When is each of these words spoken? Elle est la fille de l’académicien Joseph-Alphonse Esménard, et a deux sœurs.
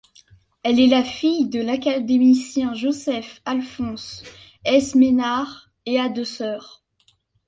Elle 0.63 0.79
est 0.79 0.87
la 0.87 1.03
fille 1.03 1.47
de 1.47 1.61
l’académicien 1.61 2.73
Joseph-Alphonse 2.73 4.23
Esménard, 4.65 5.69
et 5.85 5.99
a 5.99 6.09
deux 6.09 6.25
sœurs. 6.25 6.81